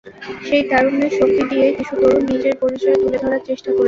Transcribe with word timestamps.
সেই 0.47 0.63
তারুণ্যের 0.69 1.13
শক্তি 1.19 1.43
দিয়ে 1.51 1.67
কিছু 1.77 1.93
তরুণ 2.01 2.23
নিজের 2.31 2.55
পরিচয় 2.61 2.97
তুলে 3.01 3.17
ধরার 3.23 3.41
চেষ্টা 3.47 3.69
করেছেন। 3.69 3.79